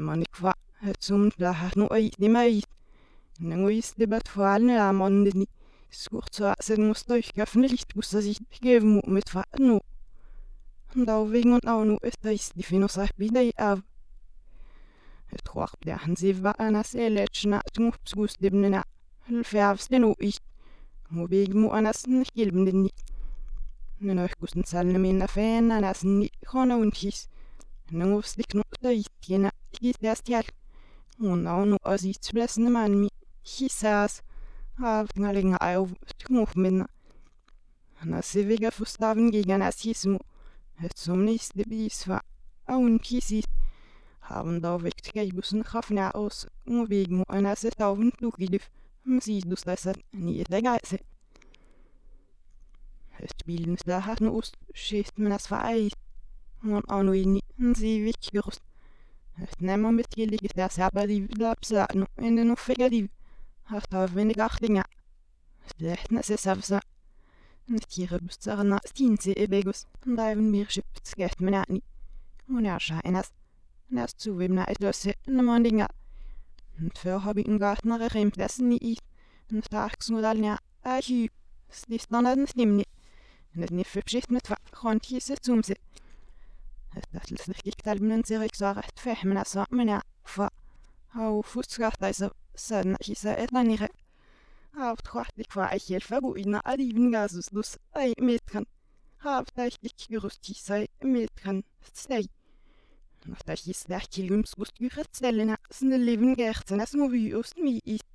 [0.00, 0.52] manikwa
[0.98, 2.62] sum lahno oi dimai
[3.48, 5.46] nanguis debat falne amondni
[5.90, 9.80] skurza sen musto ich öffentlich busse sich gevmu mit fatnu
[10.94, 13.82] dau wegen und au nu ist ich die finosa bidei av
[15.44, 18.82] Trois bdahan siva anas elechna tmupsgus dibnena
[19.28, 20.38] lfavstenu ich
[21.10, 22.90] mubigmu anas nhilbneni
[24.00, 27.28] nenohkusten salmin afen anas ni khona untis
[27.90, 30.44] nangufsdiknu daitkena estial.
[31.18, 33.08] Unawnu asich blesnemanmi
[33.42, 34.22] hisas
[34.78, 36.86] avnalinga ayov tkumufmena.
[38.04, 40.18] Nasivega fustaven gegen asismu.
[40.94, 42.20] Zumnis de biswa
[42.66, 43.44] aun kisis.
[44.20, 46.46] Haben da wekt geibusen khafna aus.
[46.66, 48.70] Mubigmu anaset auven tugidif.
[49.04, 50.98] Msidus hm, dasat nie de geise.
[53.28, 55.96] Spilens nicht hat nust, schist man das vereist.
[56.62, 57.40] Und auch nur in
[57.74, 58.62] sie wichtig gerüst.
[59.58, 63.08] Nämmermitglied der Serberi-Vilapsa-Anu in Ufegeri,
[63.66, 64.84] Hartavene Gachlinger,
[65.78, 66.80] Lehtnes Savsa,
[67.88, 71.82] Tiere Bustarna Stinse Ebegus, Daiven Mirschipts Gehtmenani,
[72.48, 73.32] Unascha ist,
[73.88, 75.86] Nas Zuwebna Edosse, Nemondinga,
[76.96, 78.98] Für Hobby und Gartnere Remtessen ich,
[79.70, 81.30] Tarks Nudalnia, Archiv,
[81.70, 82.84] Slistanen Slimni,
[83.54, 85.74] Nefipschicht mit Wachhorn Kiese Zumse,
[87.66, 90.42] الكتاب من سيريك صار فهم نصا منع ف
[91.16, 93.86] أو فسخ دايسا سن شيسا إتنانيغ
[94.74, 98.64] هابت خوحت ديك فاعيك الفابو إنا أليبن غازوس دوس أي ميتخن
[99.20, 101.62] هابت أيك ديك غروستي ساي ميتخن
[101.94, 102.28] ساي
[103.26, 107.78] Nachdem ich es leicht gelüms gut gehört, sind Leben geächten, es muss wie aus mir
[107.84, 108.06] ist.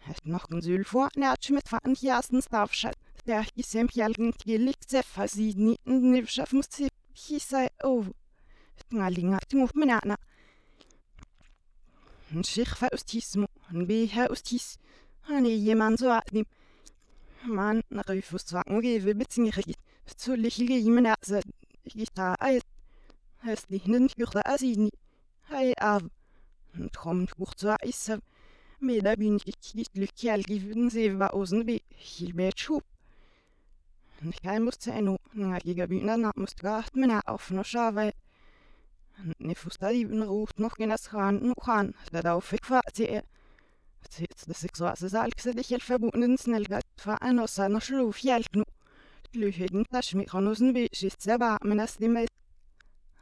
[0.00, 2.94] Hat noch ein Syl vor, natsch mit Fahren hier erstens darfschat.
[3.26, 8.06] Der ich im Jalgen gelegt, sehr versiedni, und ne schaffen muss sie he said, oh,
[8.92, 10.16] ngalinga timu menana.
[12.32, 14.78] Nshikha ustismo, nbiha ustis,
[15.28, 16.46] ani jeman so atnim.
[17.46, 19.76] Man, nach wie vor zwangen, gewe bezingerig,
[20.16, 21.40] zu lichige jemen erze,
[21.84, 22.62] gita eis,
[23.46, 24.90] es lichnen juchta asini,
[25.50, 26.02] hei av,
[26.74, 28.10] und kommt hoch zu eis,
[28.80, 31.82] mir da bin ich gichtlich kerl gewünscht, sie war außen wie.
[34.46, 35.14] ಕೈಮುಸ್ತೇನು
[35.70, 36.10] ಈಗ ಬಿನ
[36.42, 38.08] ಮುಸ್ತಾತ್ ಮಿನ ಅಫ್ನುಷಾವೆ
[39.38, 43.22] Nefustalin ruft noch in das Hahn noch an, da darf ich quasi.
[44.02, 47.82] Das ist so, als es alles sich hilft verbunden, schnell geht, war ein Osser noch
[47.82, 48.64] schluf, jelk nu.
[49.32, 52.28] Lüchigen Taschmichanusen wie schießt sehr warm, wenn das die Mäß.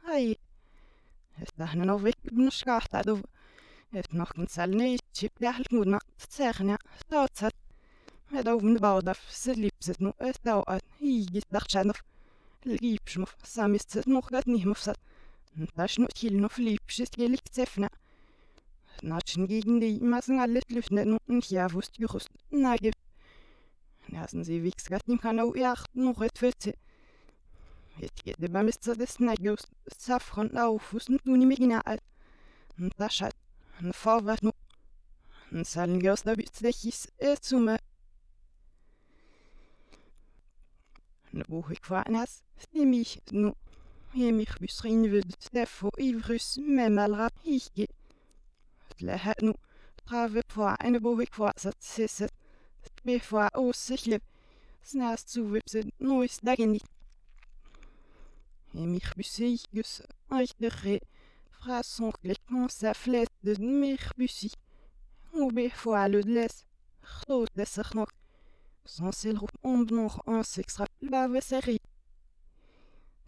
[0.07, 0.35] Hei.
[1.41, 3.21] Es dachte noch weg, bin ich gerade, du.
[3.91, 6.77] Es noch ein Zahl nicht, schiebt der halt gut nach, zerrne,
[7.09, 7.53] dort hat.
[8.33, 11.99] Redovno Baudav, Selipsetnu, Estauat, Igit Dachschanov,
[12.63, 14.97] Lipschmov, Samistsetnu, Gatnihmovsat,
[15.75, 17.87] Taschnu, Kilnov, Lipschist, Gelikzefna.
[19.03, 22.93] Natschen gegen die Massen alle Lüftnen und hier Javust, Jurust, Nagiv.
[24.07, 26.73] Nasen sie wichs Gatnim Hanau, Jacht, noch etwürze.
[27.99, 29.67] Jetzt geht der Bamister des Nagius,
[29.97, 32.01] Safron, Aufus und Unimegina alt.
[32.97, 33.35] Taschat,
[33.91, 34.41] Vorwart,
[35.61, 37.79] Салнгёс да бит слехис э цуме
[41.33, 43.53] ich nu.
[44.13, 45.25] Hier mich besrin wird.
[45.43, 47.89] Steffo ivrus memalra geht.
[48.99, 49.53] le nu
[50.05, 52.27] trave vor eine bovik vor sisse
[53.03, 54.21] me vor aussichtlich
[54.83, 56.85] snas zu wipse nois dagin nicht
[58.73, 60.99] et mich busig gus euch de ré
[61.57, 62.13] fra son
[62.69, 64.53] sa flèche de mich busig
[65.33, 65.51] ou
[65.81, 66.21] fois le
[67.55, 68.09] lesser nog
[68.85, 69.25] sans
[70.25, 70.59] ons
[71.41, 71.79] série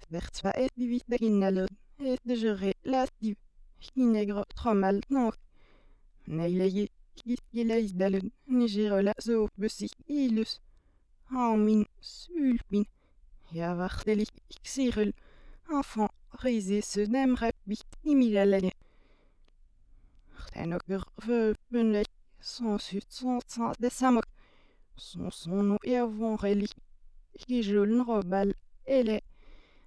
[0.09, 3.35] werd zwar et die vite dagin et de jure la die
[3.79, 5.35] Kinegro trommel nog
[6.27, 6.89] Neilegi
[7.51, 10.59] gilais dalen nigerola zo busig ilus.
[11.23, 12.85] Hamin sulpin.
[13.51, 14.31] Ja wachtelig
[14.63, 15.11] xirul.
[15.69, 16.11] Enfant
[16.41, 18.71] risé se nem rapbi imilalene.
[20.41, 24.27] Rtenoker veupenlek sans sut sans sans desamok.
[24.95, 26.73] Son son no ervon relik.
[26.73, 26.84] Gijuln
[28.07, 28.53] robal
[28.85, 29.21] ele.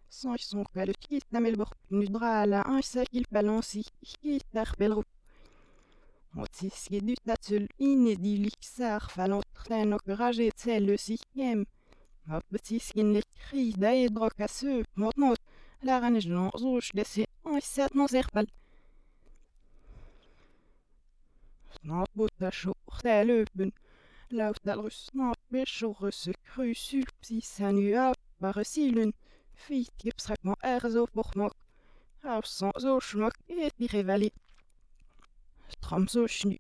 [0.09, 3.83] Sans son kalut kit namelbor nudra ala un sakil balansi.
[4.03, 5.05] Kit arbelro
[6.35, 11.67] Motsiski tatul inedilik sar falon tren och rage tselle sikiem.
[12.51, 15.41] Motsiskin le kri da e drok a se mot not.
[15.87, 16.91] La ranjon zouch
[17.95, 18.47] non serpal.
[24.31, 24.65] Snart bota cho ta löpen.
[24.65, 29.13] Laut dal rus snart becho rus kru sulpsi sanu a bare silun.
[29.55, 31.53] Fit gipsrakman er zo portmak.
[32.23, 34.31] Av sans zo schmak et di revali.
[35.81, 36.57] Tramsochnu.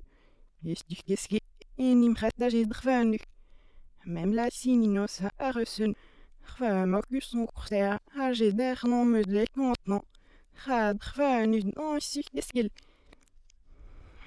[0.64, 1.40] Istukeski
[2.72, 3.18] drvanu.
[4.04, 5.94] Mem la sininos a resun.
[6.50, 10.04] Rvamakus on kurtea a jeder non me de contenant.
[10.64, 12.70] Ra drvanu non istukeski.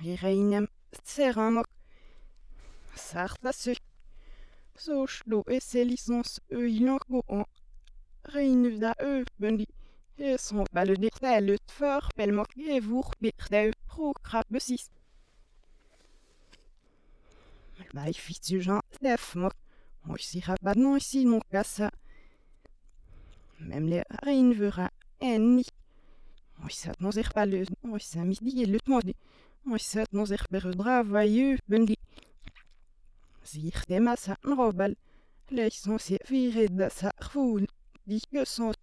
[0.04, 0.68] Ireinem
[1.06, 1.71] tseramok.
[3.10, 3.74] Sarta se.
[4.84, 7.46] Sochlo e se licence e ilanko en.
[8.34, 9.68] Reinu da e bendi.
[10.18, 14.86] E son balle dirtel ut for pelmok e vour birteu pro krabesis.
[17.94, 19.56] Vai fitu Jean lef mok.
[20.06, 21.90] Moi si rabat non ici non kassa.
[23.60, 24.04] Même les
[24.60, 24.88] vera
[25.20, 25.66] enni.
[26.60, 27.66] Moi sat non zich balle.
[27.84, 29.14] Moi sa midi e lut modi.
[29.66, 30.26] Moi sat non
[31.68, 32.01] bendi.
[34.44, 34.96] Nrobal.
[35.50, 37.66] Leis son se viré da sa rvoul.
[38.08, 38.74] Di que son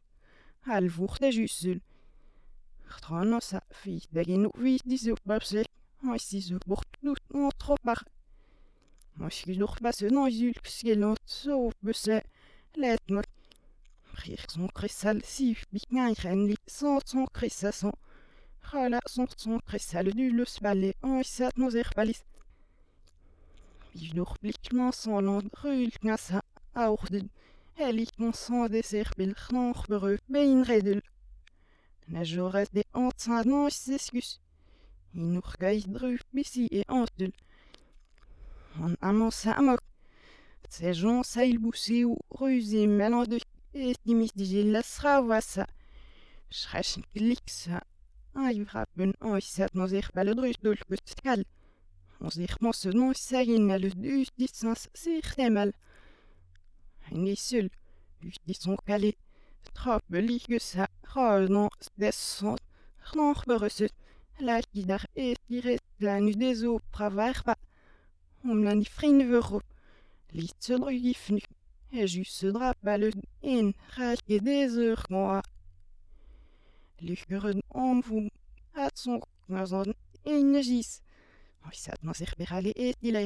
[0.66, 1.80] al vour de jusul.
[3.40, 5.66] Sa fi dagin u vi di zo babsel.
[6.02, 8.04] Moi si zo bort lut non trop par.
[9.16, 12.22] Moi si zo bas non zul skelot so besle.
[12.76, 13.28] Let mot.
[14.22, 15.56] Rir son cressal si
[16.24, 17.26] renli sans son
[19.06, 19.60] son son
[20.16, 20.44] du le
[21.56, 22.22] nos erbalis.
[24.00, 26.40] Ilour blikman son land rul knasa
[26.74, 27.26] aourden.
[27.86, 31.00] Elik mon son des erbil knor bereu bein redel.
[32.12, 34.30] Na joret de antsan non seskus.
[35.14, 37.32] Inour gais dru bisi e antul.
[38.84, 39.36] An amant
[41.50, 43.38] il boussi ou ruzi melande
[43.74, 45.66] e dimis digil la sra wassa.
[46.58, 47.78] Schrechen gliksa.
[48.34, 50.58] Ai vrapen oisat nos erbal drus
[52.20, 55.70] Ons irmans se non sagin al dus distance sich temal.
[57.12, 57.68] En is sul.
[58.26, 59.12] Us dis son kalé.
[59.72, 60.88] Trappe lige sa.
[61.12, 62.56] Ra non des son.
[63.06, 63.94] Knor berusut.
[64.40, 67.54] La kidar e tire la nu des o pravar pa.
[68.42, 69.60] Om la ni frin vero.
[70.32, 71.42] Lit se drugif nu.
[71.98, 73.12] E jus se drap al
[73.54, 73.66] en.
[73.96, 75.40] Rak e des ur moa.
[77.00, 78.28] Lucheren om vous.
[78.74, 79.94] At son knazon.
[80.24, 81.00] En gis.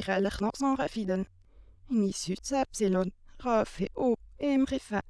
[0.03, 1.27] Iralach nos en rafiden.
[1.89, 3.11] Ni sut sa pselon.
[3.39, 5.03] Raf e o emrefa.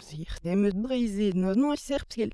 [0.00, 2.30] Sich dem drize no no serpsil.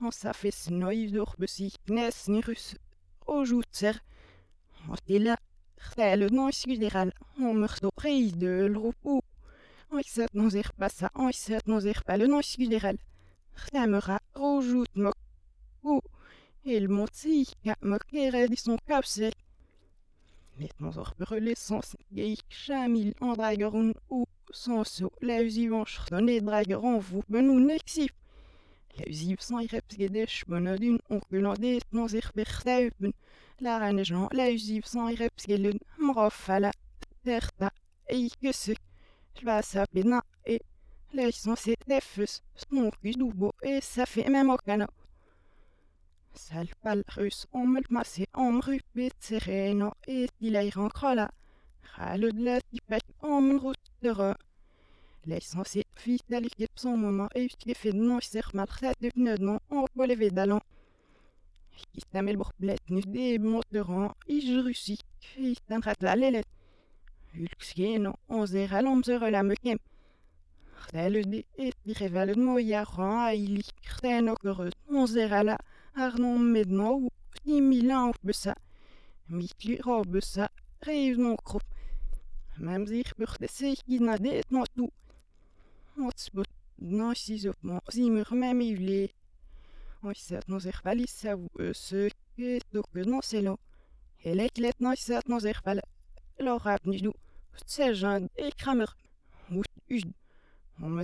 [0.00, 2.66] On sa fes noiv dur besi knes ni rus.
[3.26, 3.96] O joutser.
[4.88, 5.36] O tila.
[5.86, 7.10] Rtel no isguderal.
[7.38, 9.22] On merdo reiz de l'roupo.
[9.90, 11.10] Oisat nos ir passa.
[11.14, 12.96] Oisat nos ir pal no isguderal.
[13.62, 15.16] Rtemera o jout mok.
[15.82, 15.92] O.
[15.92, 16.08] Il monti ka mokere di son kapsel.
[16.22, 16.59] Let nos
[20.96, 27.22] or brûlé sans geik chamil en drageron ou sans so la usivan chtonne drageron vous
[27.28, 28.12] benou nexip.
[28.98, 30.98] La usib sans ireps gedesh bonodun
[31.92, 33.12] nos ir bertaupen.
[33.60, 36.72] La ranejan la usib sans ireps gelun mrofala
[37.24, 37.70] terta
[38.08, 38.74] eikese.
[39.40, 40.58] Lva sa pena e
[41.14, 44.86] la son se defus stonkus dubo e ça fait même okano.
[44.86, 44.99] Salpal
[47.16, 51.30] rus omel masse omru bit sereno e dileiran krala.
[51.94, 54.34] Rale de la tipek omrut de re.
[55.26, 60.60] L'essence fit d'alikip son moment et fait non ser maltret de pneudon en relevé d'allon.
[61.94, 64.98] Istamel borblet nu de moteran i russi.
[65.36, 66.44] Istam rat la on la et
[68.28, 68.46] on
[75.06, 75.58] zera la
[75.94, 77.10] Arnon medno ou
[77.44, 78.54] i milan besa.
[79.28, 80.48] Mikli ro besa
[80.86, 81.66] reiv non krop.
[82.58, 84.86] Mem zich burte seich gina det no tu.
[86.06, 88.26] Ots but no si op mo zimmer
[91.74, 93.56] se ke do ke no du.
[94.22, 94.30] E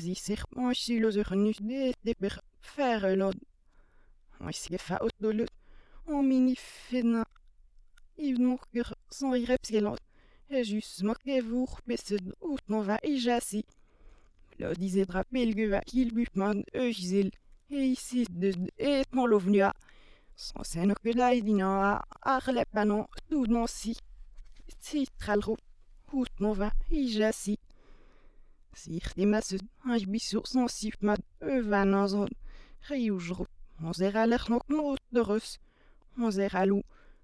[0.01, 1.53] zi sich mo si lo zich nu
[2.05, 2.15] de
[4.41, 5.51] Oisge fa ut dolut.
[6.07, 7.25] O mini fena.
[8.19, 10.01] Iv mokker sans irepsgelant.
[10.49, 13.65] E jus mokke vour besed out non va e jasi.
[14.59, 17.31] Lo dize drapel geva kil bupman e gizel.
[17.71, 19.73] E isi de et mon lovnua.
[20.37, 23.97] Sans sen que la edina a ar le panon tout non si.
[24.81, 25.57] Si tralro.
[26.13, 27.59] Out non va e jasi.
[28.73, 29.59] Sir de masse.
[29.85, 31.93] Ai bisur sans sifmad e van
[33.83, 33.93] an zon.
[33.93, 33.93] Riujro.
[33.93, 35.59] On zera lech nog nood de rus.
[36.19, 36.83] On zera lou.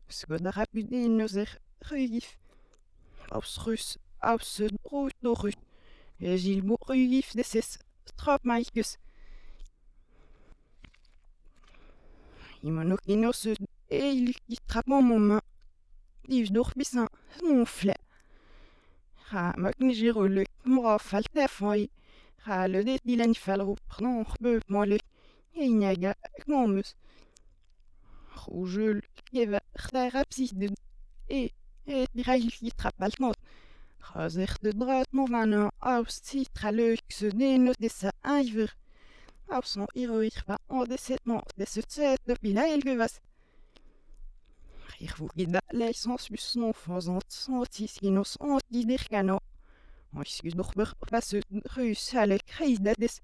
[0.08, 2.36] Sko da rapude no zer rugif.
[3.30, 3.98] Aus rus.
[4.20, 4.60] Aus
[5.20, 5.54] do rus.
[6.20, 7.78] E gil bo rugif de ses.
[8.16, 8.98] Trop maikes.
[12.62, 13.46] Imonokinos
[13.90, 15.40] eil kitrapomoma
[16.28, 17.96] divdorpisan snonfle.
[19.30, 21.88] Ha magnigeroluk mrafal tefoi.
[22.44, 25.02] Ha le det dilen falro pran beuk moluk.
[25.54, 26.14] Einaga
[26.46, 26.94] gnomus.
[28.42, 29.60] Rougel keva
[30.14, 30.68] rapside
[31.28, 31.50] e
[31.86, 33.38] e dirail kitrapal not.
[34.08, 38.70] Razer de drat no vana aus titraluk se denot de sa aiver.
[39.48, 43.20] Aufson iroirpa o de setman de pila elgevas.
[44.98, 49.38] Rirvugida leisensus non fazant santis ginos antidirkano.
[50.16, 51.40] Oiskus dorber passe
[51.74, 53.14] rus alle kreisdades.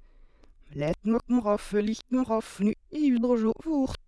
[0.74, 4.00] Let mok mrof lich mrof nu i udrojo voert.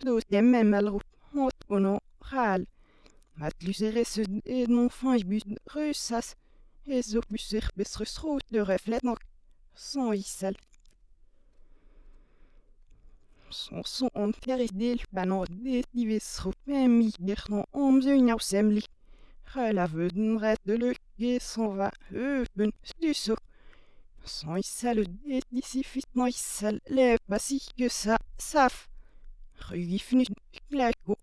[0.00, 1.00] Do tem mem alro
[1.32, 2.66] mot bono ral.
[3.38, 6.34] Mat lusere se e non fan i bus rusas.
[6.84, 9.02] De reflet.
[9.74, 10.56] Son isel.
[13.50, 18.82] Son son om keridel bano det dives rupem i gerno om zeun au semli.
[19.54, 23.36] Rel a veuden ret de le ge son va eupen stuso.
[24.24, 28.88] Son isel det disi fit no isel le basi que sa saf.
[29.68, 30.24] Rugifnu
[30.70, 31.16] glako.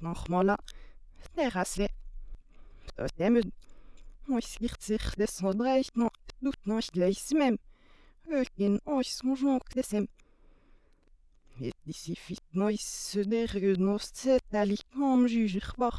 [0.00, 0.56] Nog mola.
[1.34, 1.88] Terrasse.
[2.96, 3.52] Totemen.
[4.28, 6.08] Ois girt zich des no dreigt no
[6.42, 7.56] doet no gleis mem.
[8.28, 10.06] Eukin ois son jonk desem.
[11.60, 15.98] Et d'ici fit nois se derge nos set ali om juger bar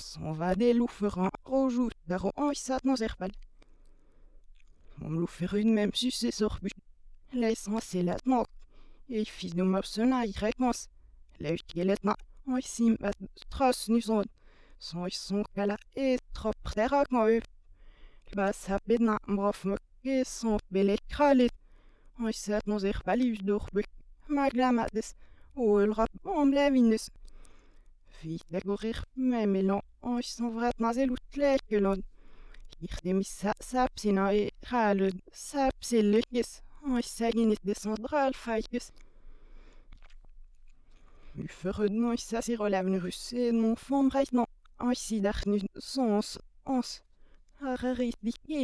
[0.00, 3.32] Son va des louferans rojout daro oisat nos erbal.
[5.04, 6.70] Om louferun même succès sorbu.
[7.34, 8.48] L'essentiel nok.
[9.10, 10.88] Et fils de mopsena i réponse.
[11.38, 12.16] Leut geletna.
[12.46, 13.16] Oisim bat
[13.50, 14.24] tros nuson.
[14.78, 17.42] Son son kala et trop terak mo eux.
[18.34, 21.52] Bas hapedna mrof mok ge son bele kralit.
[22.18, 23.88] Ois set nos er palius dorbuk.
[24.28, 25.14] Maglamades.
[25.54, 27.10] O el rap om levinus.
[31.14, 32.02] Ut lekelon.
[32.82, 35.16] Ich dem sa sapsina e ralud.
[35.32, 36.62] Sapselukis.
[36.82, 38.86] Ois saginit de son dral faikus.
[41.36, 44.48] U ferud nois sa si rolavnurus e mon fond breit non.
[44.86, 45.58] Ois si darnu
[45.92, 46.38] sons.
[46.64, 46.90] Ons.
[47.60, 48.62] Ararit dike.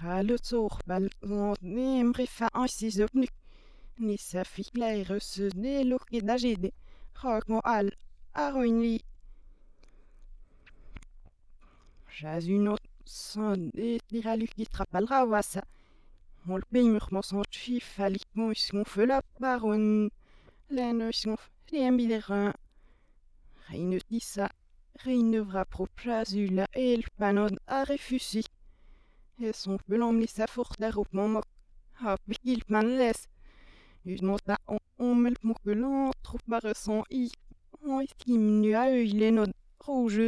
[0.00, 3.26] Ralud soor bal zon neem rifa ois si zopnu.
[4.04, 5.30] Ni sa fi leirus
[5.62, 6.70] ne loke dagede.
[7.22, 7.90] Rak mo al.
[8.34, 9.02] Aroin li.
[12.08, 15.64] Jaz un autre son de diralu qui trapal rawasa.
[16.48, 20.10] On le paye mur mon son chif alik mon iskon fe la baron.
[20.70, 21.36] Len iskon
[21.72, 22.52] lien biderin.
[23.68, 24.48] Reine disa.
[25.04, 28.44] Reine vra pro jazula el panon a refusi.
[29.40, 31.46] Et son pelon mi sa fort darop mon mok.
[32.00, 33.26] Hop il man les.
[34.04, 37.32] Une nota on on mel mon pelon trop barreson i.
[37.82, 39.52] On estime nu a eu il est non.
[39.80, 40.20] Rouge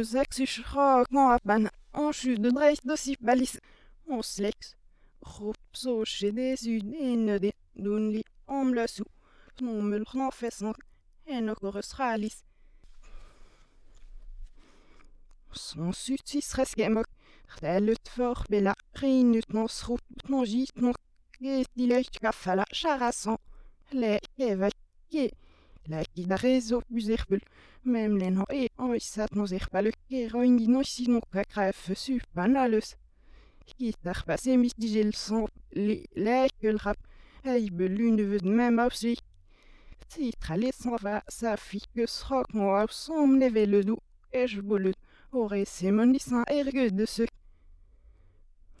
[1.15, 1.69] apan.
[1.93, 3.59] On chute de dreich dosi balis.
[4.07, 4.75] On slex.
[5.21, 9.05] Ropso chez des une de d'un li om la sou.
[9.61, 10.73] Non me le renfessant.
[11.27, 12.43] Et no correstralis.
[15.51, 17.05] Son sutis resgemok.
[17.53, 18.73] Rtellet for bella.
[18.95, 20.93] Rinut non sroep non git non.
[21.39, 23.37] Get dilech kafala charassan.
[23.91, 24.69] Le eva
[25.85, 25.91] ye.
[25.91, 27.41] La qui da rezo buzerbul.
[27.83, 32.19] Mem len ho e oisat nos erbal ke roin di nos si non kakref su
[32.35, 32.95] banalus.
[33.67, 36.97] Gitar passe mis digel son le lekel rap.
[37.43, 39.17] Ei belun de ved mem aufsi.
[40.09, 43.99] Titra les son va sa fi que srok mo au som leve le dou.
[44.31, 44.97] E je bolut.
[45.33, 47.25] Ore se monisan ergue de ce.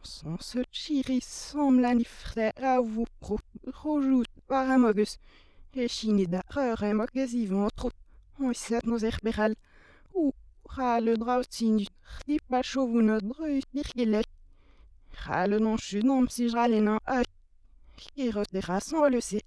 [0.03, 3.39] Son se chiri som la ni frère a vous pro.
[3.81, 5.13] Rojout paramogus.
[5.15, 5.42] E
[5.87, 7.93] chini da reur mok ez ivan trop.
[8.39, 9.53] Oisat nos erberal.
[10.13, 10.33] Ou
[10.75, 11.85] ra le drautin du
[12.19, 14.27] tri pa chauve no dru dirgelet.
[15.23, 17.21] Ra le non chu non si jrale nan a.
[17.97, 19.39] Ki rotera son le se.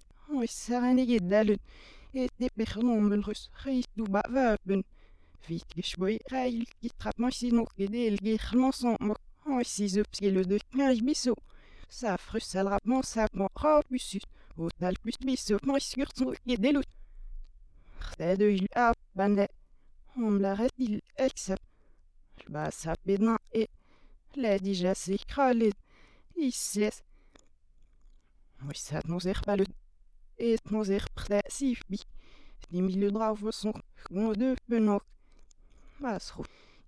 [1.21, 1.61] Dalut.
[2.15, 3.51] Et de pernon melrus.
[3.63, 4.83] Ri du ba vapen.
[5.47, 9.21] Vite geshboi rail ki trap mo si no kede el german son mok.
[9.47, 11.35] Oisi zo pske le de knarich biso.
[11.89, 14.19] Ça frussel rapement ça mon rapus.
[14.57, 16.83] Au tal plus bis op moi sur son et des loups.
[18.19, 19.47] De il a bande.
[20.17, 21.63] On l'arrête il accepte.
[22.49, 23.69] Bah ça pédant et
[24.37, 25.73] la digestie cralé.
[26.37, 27.03] Il se laisse.
[28.63, 29.65] Oui, ça nous est pas le.
[30.39, 32.01] Et nous est prêt si bi.
[32.71, 33.75] Die milieu drauf son.
[34.11, 35.03] On de penok.
[36.01, 36.33] Mas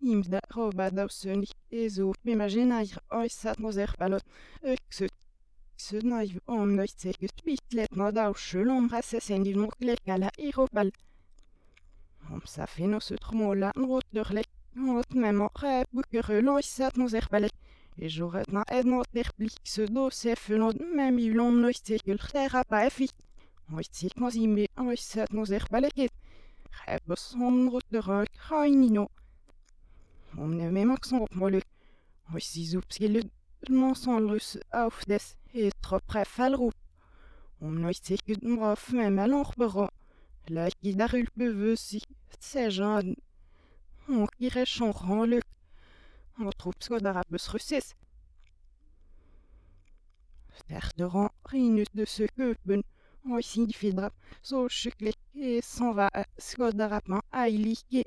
[0.00, 0.08] goed.
[0.08, 1.50] Imda roba dausönig.
[1.70, 4.24] Ezo imaginair oisat nos er balot.
[4.62, 5.08] Ökse.
[5.76, 10.90] Se naiv om noitsekus bitlet no dauselom rassesendil moklekala iropal.
[12.30, 14.06] Om sa fino se tromola nrot
[16.96, 17.52] nos er balek.
[18.00, 22.84] Et j'aurais na ednot der blik se do se fenot mem ilom noitsekul terra pa
[22.86, 23.08] effi.
[23.74, 26.12] Oitsik nos imbe oisat nos er baleket.
[26.86, 28.00] Rebus om rot de
[28.68, 29.17] ne.
[32.34, 33.28] Oisis upskillet
[33.68, 36.74] mensonlus auf des et trop prefalroep.
[37.60, 39.88] Om noitsekut mrof mem alongbero.
[40.48, 42.02] La qui darul beveusi.
[42.38, 43.16] C'est jeune.
[44.08, 45.42] On kirait chon ranluk.
[46.38, 47.94] On trouve ce darabus russis.
[50.68, 52.82] Verderan rinus de ce köpen.
[53.28, 54.14] Oisin fidrap.
[54.42, 58.06] So chuklik et s'en va à skodarapman ailike.